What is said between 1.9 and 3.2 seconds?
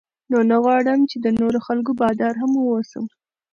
بادار هم واوسم.